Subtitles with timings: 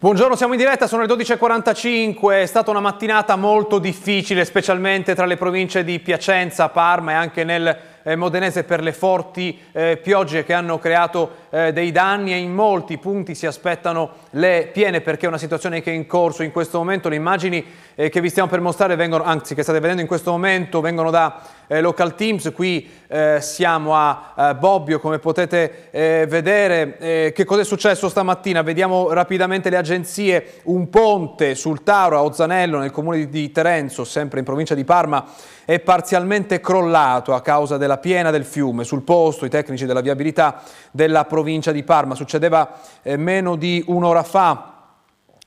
[0.00, 5.26] Buongiorno, siamo in diretta, sono le 12.45, è stata una mattinata molto difficile, specialmente tra
[5.26, 10.44] le province di Piacenza, Parma e anche nel eh, modenese per le forti eh, piogge
[10.44, 15.26] che hanno creato eh, dei danni e in molti punti si aspettano le piene perché
[15.26, 17.08] è una situazione che è in corso in questo momento.
[17.08, 20.30] Le immagini eh, che vi stiamo per mostrare vengono, anzi che state vedendo in questo
[20.30, 22.50] momento, vengono da eh, Local Teams.
[22.52, 27.32] Qui eh, siamo a Bobbio, come potete vedere.
[27.32, 28.62] che cosa è successo stamattina?
[28.62, 30.60] Vediamo rapidamente le agenzie.
[30.64, 35.24] Un ponte sul Tauro a Ozzanello, nel comune di Terenzo, sempre in provincia di Parma,
[35.64, 38.84] è parzialmente crollato a causa della piena del fiume.
[38.84, 42.14] Sul posto i tecnici della viabilità della provincia di Parma.
[42.14, 44.72] Succedeva eh, meno di un'ora fa.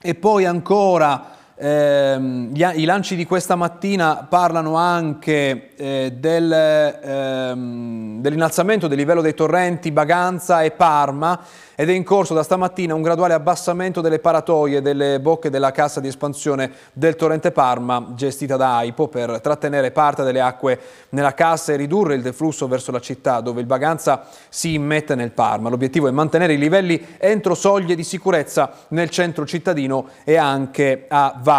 [0.02, 8.88] E poi ancora gli, i lanci di questa mattina parlano anche eh, del, ehm, dell'innalzamento
[8.88, 11.40] del livello dei torrenti Baganza e Parma
[11.76, 16.00] ed è in corso da stamattina un graduale abbassamento delle paratoie delle bocche della cassa
[16.00, 21.74] di espansione del torrente Parma gestita da AIPO per trattenere parte delle acque nella cassa
[21.74, 25.70] e ridurre il deflusso verso la città dove il Baganza si immette nel Parma.
[25.70, 31.36] L'obiettivo è mantenere i livelli entro soglie di sicurezza nel centro cittadino e anche a
[31.40, 31.50] valle.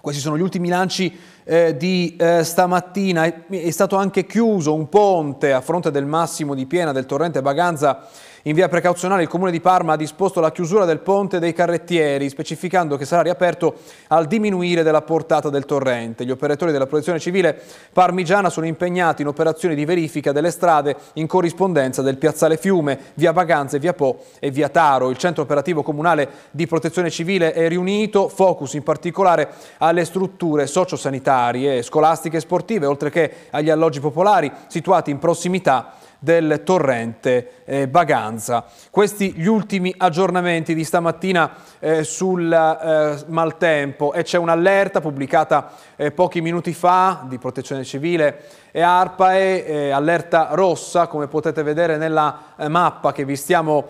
[0.00, 3.24] Questi sono gli ultimi lanci eh, di eh, stamattina.
[3.24, 7.40] È, è stato anche chiuso un ponte a fronte del massimo di piena del torrente
[7.40, 8.08] Baganza
[8.48, 12.30] in via precauzionale il Comune di Parma ha disposto la chiusura del ponte dei carrettieri,
[12.30, 13.74] specificando che sarà riaperto
[14.06, 16.24] al diminuire della portata del torrente.
[16.24, 17.60] Gli operatori della protezione civile
[17.92, 23.34] parmigiana sono impegnati in operazioni di verifica delle strade in corrispondenza del piazzale Fiume, via
[23.34, 25.10] Baganze, via Po e via Taro.
[25.10, 31.82] Il centro operativo comunale di protezione civile è riunito, focus in particolare alle strutture sociosanitarie,
[31.82, 38.64] scolastiche e sportive, oltre che agli alloggi popolari situati in prossimità del torrente eh, Baganza.
[38.90, 46.10] Questi gli ultimi aggiornamenti di stamattina eh, sul eh, maltempo e c'è un'allerta pubblicata eh,
[46.10, 52.54] pochi minuti fa di protezione civile e ARPAE, eh, allerta rossa come potete vedere nella
[52.56, 53.86] eh, mappa che vi stiamo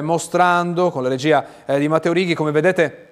[0.00, 3.05] mostrando con la regia di Matteo Righi, come vedete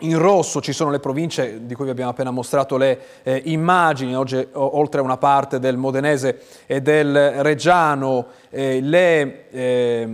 [0.00, 4.14] in rosso ci sono le province di cui vi abbiamo appena mostrato le eh, immagini,
[4.14, 10.06] oggi oltre a una parte del Modenese e del Reggiano, eh, le, eh,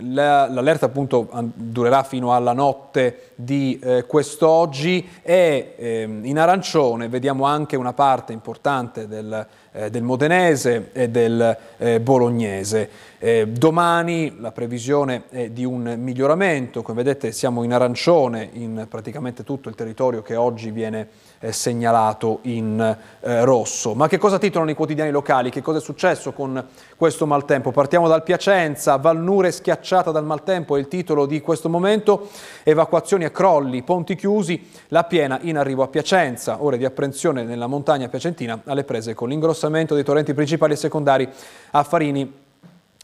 [0.00, 5.08] l'allerta appunto durerà fino alla notte di eh, quest'oggi.
[5.22, 11.56] E ehm, in arancione vediamo anche una parte importante del, eh, del Modenese e del
[11.78, 12.88] eh, Bolognese.
[13.18, 19.44] Eh, domani la previsione è di un miglioramento, come vedete siamo in arancione in praticamente
[19.44, 21.08] tutto il territorio che oggi viene
[21.42, 22.80] eh, segnalato in
[23.20, 23.94] eh, rosso.
[23.94, 25.50] Ma che cosa titolano i quotidiani locali?
[25.50, 26.64] Che cosa è successo con
[26.96, 27.72] questo maltempo?
[27.72, 32.28] Partiamo dal Piacenza, Valnure schiacciata dal maltempo è il titolo di questo momento,
[32.62, 37.66] evacuazioni e crolli, ponti chiusi, la piena in arrivo a Piacenza, ore di apprensione nella
[37.66, 41.28] montagna piacentina alle prese con l'ingrossamento dei torrenti principali e secondari
[41.72, 42.40] a Farini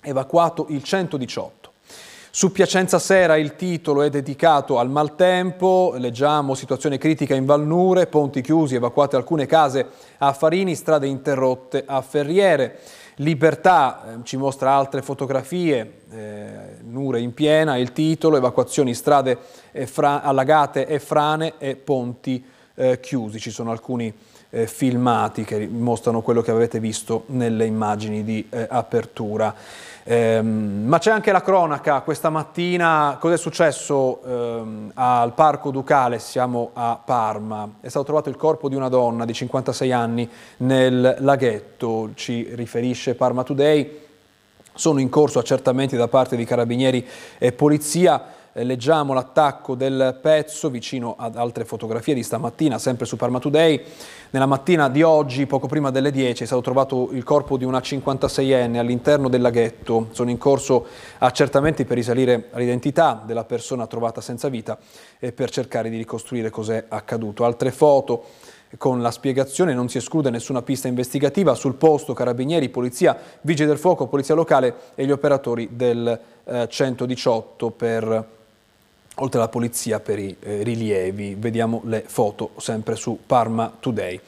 [0.00, 1.67] evacuato il 118.
[2.38, 8.42] Su Piacenza Sera il titolo è dedicato al maltempo, leggiamo situazione critica in Valnure, ponti
[8.42, 9.84] chiusi, evacuate alcune case
[10.18, 12.78] a Farini, strade interrotte a Ferriere.
[13.16, 19.36] Libertà eh, ci mostra altre fotografie, eh, Nure in piena, il titolo, evacuazioni strade
[19.72, 22.44] e allagate e frane e ponti
[22.76, 23.40] eh, chiusi.
[23.40, 24.14] Ci sono alcuni
[24.50, 29.54] eh, filmati che mostrano quello che avete visto nelle immagini di eh, apertura.
[30.10, 36.18] Ehm, ma c'è anche la cronaca, questa mattina cosa è successo ehm, al Parco Ducale,
[36.18, 40.26] siamo a Parma, è stato trovato il corpo di una donna di 56 anni
[40.58, 44.00] nel laghetto, ci riferisce Parma Today,
[44.72, 47.06] sono in corso accertamenti da parte di carabinieri
[47.36, 48.24] e polizia,
[48.64, 53.82] leggiamo l'attacco del pezzo vicino ad altre fotografie di stamattina, sempre su Parma Today.
[54.30, 57.78] Nella mattina di oggi, poco prima delle 10, è stato trovato il corpo di una
[57.78, 60.08] 56enne all'interno del laghetto.
[60.12, 60.86] Sono in corso
[61.18, 64.78] accertamenti per risalire all'identità della persona trovata senza vita
[65.18, 67.44] e per cercare di ricostruire cos'è accaduto.
[67.44, 68.24] Altre foto
[68.76, 73.78] con la spiegazione non si esclude nessuna pista investigativa sul posto carabinieri, polizia, vigili del
[73.78, 78.36] fuoco, polizia locale e gli operatori del eh, 118 per
[79.18, 81.34] oltre alla polizia per i eh, rilievi.
[81.38, 84.20] Vediamo le foto sempre su Parma Today.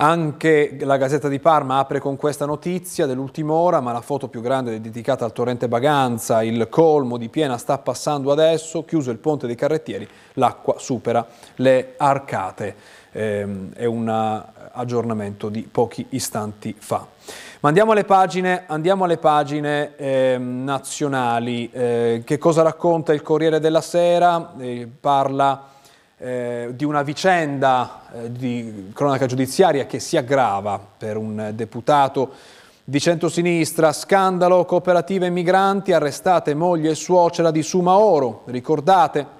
[0.00, 4.40] Anche la Gazzetta di Parma apre con questa notizia dell'ultima ora, ma la foto più
[4.40, 9.18] grande è dedicata al torrente Baganza, il colmo di piena sta passando adesso, chiuso il
[9.18, 12.76] ponte dei carrettieri, l'acqua supera le arcate.
[13.10, 14.08] Eh, è un
[14.70, 17.04] aggiornamento di pochi istanti fa.
[17.58, 21.68] Ma andiamo alle pagine, andiamo alle pagine eh, nazionali.
[21.72, 24.54] Eh, che cosa racconta il Corriere della Sera?
[24.58, 25.76] Eh, parla
[26.18, 32.32] eh, di una vicenda eh, di cronaca giudiziaria che si aggrava per un deputato
[32.82, 39.36] di centrosinistra, scandalo cooperative migranti, arrestate moglie e suocera di Sumaoro, ricordate?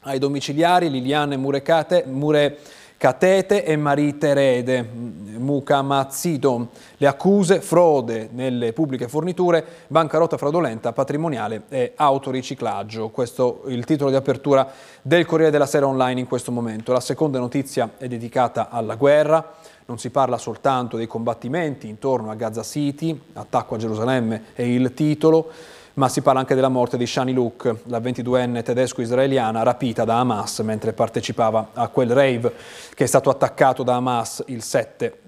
[0.00, 2.58] Ai domiciliari Liliane Murecate, Mure
[2.96, 6.68] Catete e Marite Rede, Mukamazzito.
[6.96, 13.10] Le accuse, frode nelle pubbliche forniture, bancarotta fraudolenta, patrimoniale e autoriciclaggio.
[13.10, 14.66] Questo è il titolo di apertura
[15.02, 16.92] del Corriere della Sera Online in questo momento.
[16.92, 19.52] La seconda notizia è dedicata alla guerra.
[19.86, 24.94] Non si parla soltanto dei combattimenti intorno a Gaza City, attacco a Gerusalemme è il
[24.94, 25.50] titolo,
[25.94, 30.58] ma si parla anche della morte di Shani Luk, la 22enne tedesco-israeliana rapita da Hamas
[30.60, 32.52] mentre partecipava a quel rave
[32.94, 35.18] che è stato attaccato da Hamas il 7.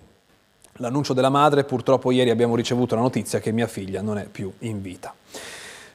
[0.79, 4.53] L'annuncio della madre, purtroppo ieri abbiamo ricevuto la notizia che mia figlia non è più
[4.61, 5.15] in vita.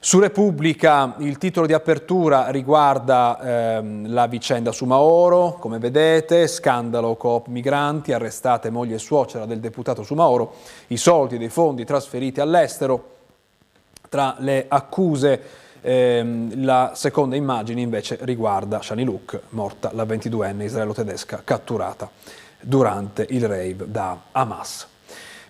[0.03, 7.15] Su Repubblica il titolo di apertura riguarda ehm, la vicenda su Maoro, come vedete, scandalo
[7.15, 10.53] coop migranti, arrestate moglie e suocera del deputato su Maoro,
[10.87, 13.19] i soldi dei fondi trasferiti all'estero,
[14.11, 15.41] tra le accuse
[15.79, 22.09] ehm, la seconda immagine invece riguarda Shani Luk, morta la 22enne israelo-tedesca catturata
[22.59, 24.89] durante il rave da Hamas.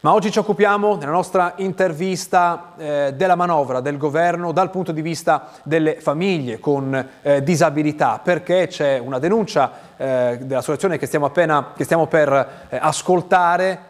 [0.01, 5.01] Ma oggi ci occupiamo nella nostra intervista eh, della manovra del governo dal punto di
[5.01, 11.73] vista delle famiglie con eh, disabilità, perché c'è una denuncia eh, dell'associazione che stiamo, appena,
[11.75, 13.89] che stiamo per eh, ascoltare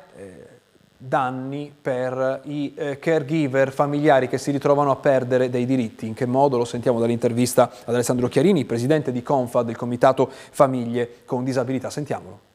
[1.04, 6.06] danni per i eh, caregiver familiari che si ritrovano a perdere dei diritti.
[6.06, 6.58] In che modo?
[6.58, 11.90] Lo sentiamo dall'intervista ad Alessandro Chiarini, presidente di Confa del Comitato Famiglie con Disabilità.
[11.90, 12.50] Sentiamolo.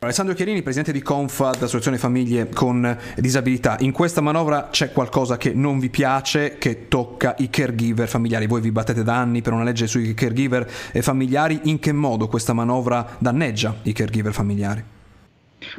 [0.00, 3.76] Alessandro Chiarini, presidente di Confad, Associazione Famiglie con Disabilità.
[3.78, 8.48] In questa manovra c'è qualcosa che non vi piace, che tocca i caregiver familiari.
[8.48, 11.60] Voi vi battete da anni per una legge sui caregiver familiari.
[11.64, 14.84] In che modo questa manovra danneggia i caregiver familiari?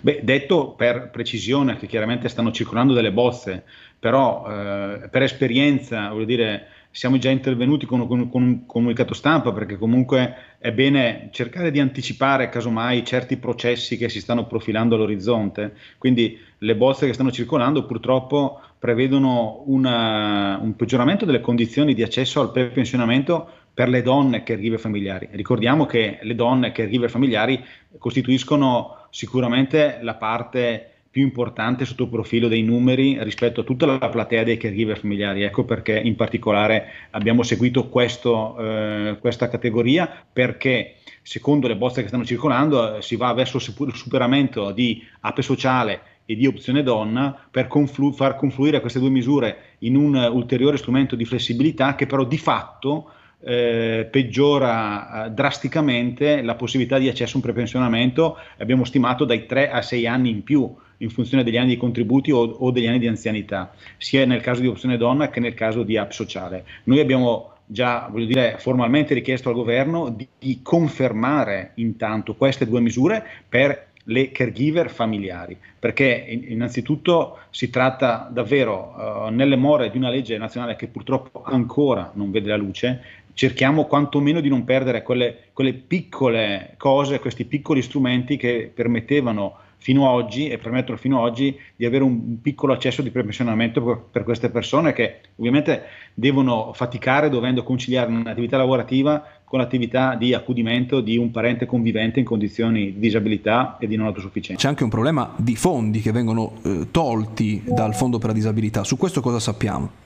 [0.01, 3.63] Beh, detto per precisione, che chiaramente stanno circolando delle bozze,
[3.99, 9.51] però eh, per esperienza, voglio dire, siamo già intervenuti con, con, con, un comunicato stampa
[9.51, 15.73] perché comunque è bene cercare di anticipare casomai certi processi che si stanno profilando all'orizzonte.
[15.97, 22.41] Quindi le bozze che stanno circolando purtroppo prevedono una, un peggioramento delle condizioni di accesso
[22.41, 25.29] al prepensionamento per le donne caregiver familiari.
[25.31, 27.63] Ricordiamo che le donne caregiver familiari
[27.97, 34.09] costituiscono sicuramente la parte più importante sotto il profilo dei numeri rispetto a tutta la
[34.09, 35.43] platea dei caregiver familiari.
[35.43, 42.07] Ecco perché in particolare abbiamo seguito questo, eh, questa categoria perché secondo le bozze che
[42.07, 47.37] stanno circolando eh, si va verso il superamento di ape sociale e di opzione donna
[47.51, 52.23] per conflu- far confluire queste due misure in un ulteriore strumento di flessibilità che però
[52.23, 53.11] di fatto
[53.45, 59.69] eh, peggiora eh, drasticamente la possibilità di accesso a un prepensionamento, abbiamo stimato dai 3
[59.69, 62.99] a 6 anni in più in funzione degli anni di contributi o, o, degli anni
[62.99, 66.63] di anzianità, sia nel caso di opzione donna che nel caso di app sociale.
[66.85, 73.25] Noi abbiamo già dire, formalmente richiesto al governo di, di confermare intanto queste due misure
[73.47, 76.05] per le caregiver familiari, perché
[76.47, 82.31] innanzitutto si tratta davvero uh, nelle more di una legge nazionale che purtroppo ancora non
[82.31, 83.01] vede la luce
[83.33, 90.07] cerchiamo quantomeno di non perdere quelle, quelle, piccole cose, questi piccoli strumenti che permettevano fino
[90.07, 94.23] ad oggi e permettono fino ad oggi di avere un piccolo accesso di prepensionamento per,
[94.23, 101.17] queste persone che ovviamente devono faticare dovendo conciliare un'attività lavorativa con l'attività di accudimento di
[101.17, 104.61] un parente convivente in condizioni di disabilità e di non autosufficienza.
[104.61, 108.85] C'è anche un problema di fondi che vengono eh, tolti dal Fondo per la disabilità,
[108.85, 110.03] su questo cosa sappiamo?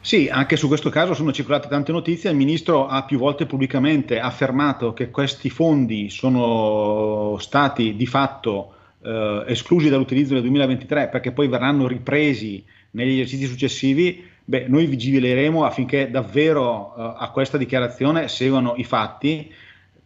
[0.00, 2.30] Sì, anche su questo caso sono circolate tante notizie.
[2.30, 9.44] Il ministro ha più volte pubblicamente affermato che questi fondi sono stati di fatto eh,
[9.48, 14.24] esclusi dall'utilizzo nel 2023 perché poi verranno ripresi negli esercizi successivi.
[14.44, 19.52] Beh, noi vigileremo affinché davvero eh, a questa dichiarazione seguano i fatti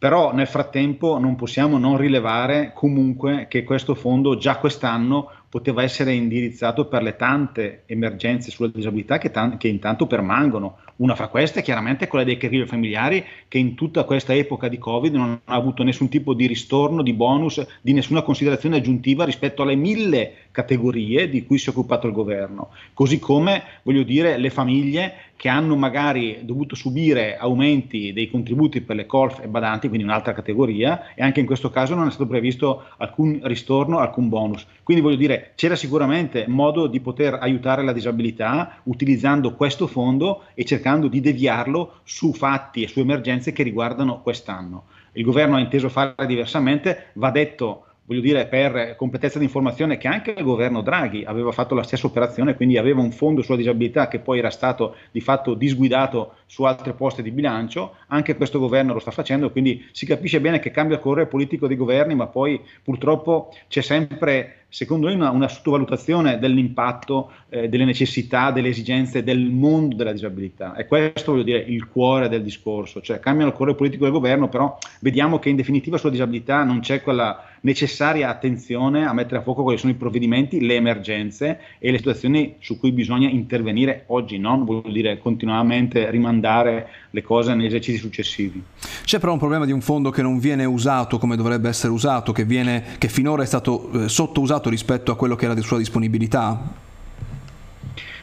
[0.01, 6.13] però nel frattempo non possiamo non rilevare comunque che questo fondo già quest'anno poteva essere
[6.13, 10.79] indirizzato per le tante emergenze sulla disabilità che, t- che intanto permangono.
[10.97, 14.79] Una fra queste è chiaramente quella dei caregiver familiari che in tutta questa epoca di
[14.79, 19.63] Covid non ha avuto nessun tipo di ristorno, di bonus, di nessuna considerazione aggiuntiva rispetto
[19.63, 22.69] alle mille categorie di cui si è occupato il governo.
[22.95, 28.95] Così come, voglio dire, le famiglie che hanno magari dovuto subire aumenti dei contributi per
[28.95, 32.29] le colf e badanti, quindi un'altra categoria, e anche in questo caso non è stato
[32.29, 34.67] previsto alcun ristorno, alcun bonus.
[34.83, 40.65] Quindi voglio dire, c'era sicuramente modo di poter aiutare la disabilità utilizzando questo fondo e
[40.65, 44.85] cercando di deviarlo su fatti e su emergenze che riguardano quest'anno.
[45.13, 50.09] Il governo ha inteso fare diversamente, va detto voglio dire, per completezza di informazione che
[50.09, 54.09] anche il governo Draghi aveva fatto la stessa operazione, quindi aveva un fondo sulla disabilità
[54.09, 58.95] che poi era stato di fatto disguidato su altre poste di bilancio, anche questo governo
[58.95, 62.61] lo sta facendo, quindi si capisce bene che cambia correre politico dei governi, ma poi
[62.83, 69.51] purtroppo c'è sempre secondo me una, una sottovalutazione dell'impatto, eh, delle necessità, delle esigenze del
[69.51, 70.75] mondo della disabilità.
[70.77, 74.49] E questo voglio dire il cuore del discorso, cioè cambiano il cuore politico del governo,
[74.49, 79.43] però vediamo che in definitiva sulla disabilità non c'è quella necessaria attenzione a mettere a
[79.43, 84.39] fuoco quali sono i provvedimenti, le emergenze e le situazioni su cui bisogna intervenire oggi,
[84.39, 88.63] non voglio dire continuamente rimandare le cose negli esercizi successivi.
[89.05, 92.33] C'è però un problema di un fondo che non viene usato come dovrebbe essere usato,
[92.33, 95.79] che, viene, che finora è stato eh, sottousato rispetto a quello che era di sua
[95.79, 96.89] disponibilità?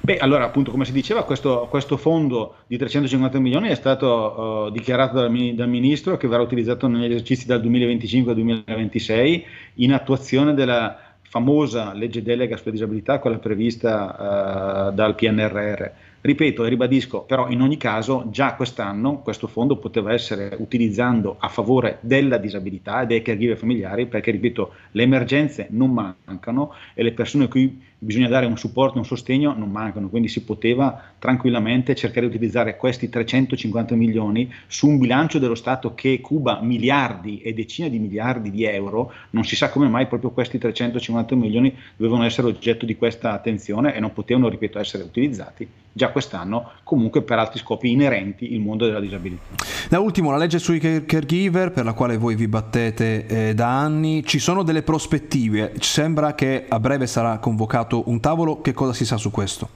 [0.08, 4.72] Beh, allora appunto come si diceva questo, questo fondo di 350 milioni è stato uh,
[4.72, 10.54] dichiarato dal, dal, Ministro che verrà utilizzato negli esercizi dal 2025 al 2026 in attuazione
[10.54, 15.86] della famosa legge delega sulla disabilità, quella prevista uh, dal PNRR.
[16.28, 21.48] Ripeto e ribadisco, però in ogni caso già quest'anno questo fondo poteva essere utilizzato a
[21.48, 27.14] favore della disabilità e dei caregiver familiari perché, ripeto, le emergenze non mancano e le
[27.14, 31.96] persone a cui bisogna dare un supporto, un sostegno non mancano, quindi si poteva tranquillamente
[31.96, 37.54] cercare di utilizzare questi 350 milioni su un bilancio dello Stato che cuba miliardi e
[37.54, 42.26] decine di miliardi di euro, non si sa come mai proprio questi 350 milioni dovevano
[42.26, 47.38] essere oggetto di questa attenzione e non potevano, ripeto, essere utilizzati già quest'anno comunque per
[47.38, 49.44] altri scopi inerenti il mondo della disabilità.
[49.88, 54.24] Da ultimo la legge sui caregiver per la quale voi vi battete eh, da anni,
[54.26, 59.06] ci sono delle prospettive, sembra che a breve sarà convocato un tavolo, che cosa si
[59.06, 59.70] sa su questo?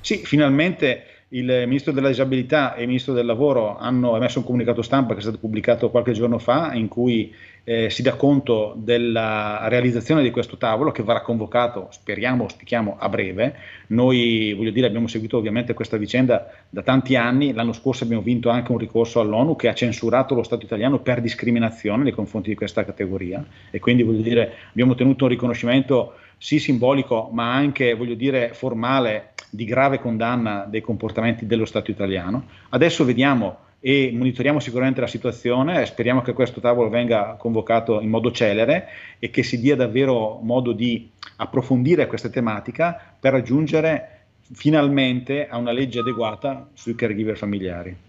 [0.00, 4.82] Sì, finalmente il Ministro della Disabilità e il Ministro del Lavoro hanno emesso un comunicato
[4.82, 9.66] stampa che è stato pubblicato qualche giorno fa in cui eh, si dà conto della
[9.68, 13.56] realizzazione di questo tavolo che verrà convocato, speriamo, auspichiamo, a breve.
[13.88, 18.48] Noi, voglio dire, abbiamo seguito ovviamente questa vicenda da tanti anni, l'anno scorso abbiamo vinto
[18.48, 22.54] anche un ricorso all'ONU che ha censurato lo Stato italiano per discriminazione nei confronti di
[22.54, 28.14] questa categoria e quindi, voglio dire, abbiamo ottenuto un riconoscimento sì simbolico ma anche, voglio
[28.14, 32.46] dire, formale di grave condanna dei comportamenti dello Stato italiano.
[32.70, 38.08] Adesso vediamo e monitoriamo sicuramente la situazione e speriamo che questo tavolo venga convocato in
[38.08, 44.08] modo celere e che si dia davvero modo di approfondire questa tematica per raggiungere
[44.52, 48.03] finalmente a una legge adeguata sui caregiver familiari.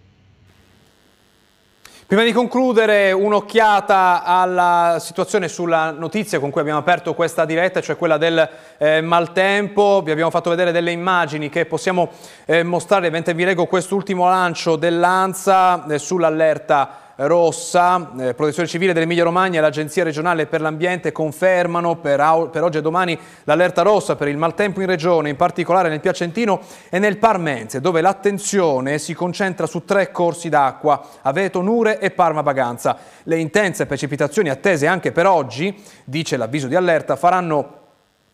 [2.07, 7.97] Prima di concludere, un'occhiata alla situazione sulla notizia con cui abbiamo aperto questa diretta, cioè
[7.97, 8.47] quella del
[8.77, 10.03] eh, maltempo.
[10.03, 12.11] Vi abbiamo fatto vedere delle immagini che possiamo
[12.45, 19.23] eh, mostrare, mentre vi leggo quest'ultimo lancio dell'ANSA eh, sull'allerta rossa, eh, Protezione Civile dell'Emilia
[19.23, 24.27] Romagna e l'Agenzia regionale per l'ambiente confermano per, per oggi e domani l'allerta rossa per
[24.27, 29.65] il maltempo in regione, in particolare nel Piacentino e nel Parmense, dove l'attenzione si concentra
[29.65, 32.97] su tre corsi d'acqua, Aveto, Nure e Parma Baganza.
[33.23, 37.83] Le intense precipitazioni attese anche per oggi, dice l'avviso di allerta, faranno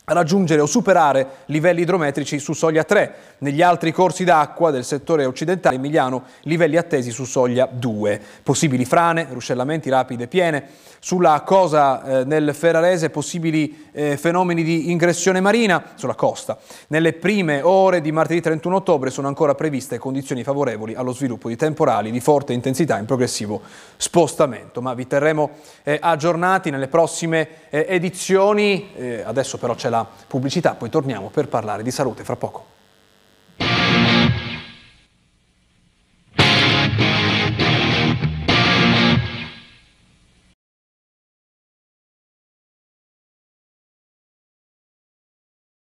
[0.05, 3.13] raggiungere o superare livelli idrometrici su soglia 3.
[3.39, 8.21] Negli altri corsi d'acqua del settore occidentale emiliano livelli attesi su soglia 2.
[8.43, 10.89] Possibili frane, ruscellamenti rapide piene.
[10.99, 16.57] Sulla cosa eh, nel Ferrarese possibili eh, fenomeni di ingressione marina sulla costa.
[16.87, 21.55] Nelle prime ore di martedì 31 ottobre sono ancora previste condizioni favorevoli allo sviluppo di
[21.55, 23.61] temporali di forte intensità in progressivo
[23.97, 24.81] spostamento.
[24.81, 25.51] Ma vi terremo
[25.83, 28.91] eh, aggiornati nelle prossime eh, edizioni.
[28.95, 32.79] Eh, adesso però c'è la pubblicità, poi torniamo per parlare di salute fra poco.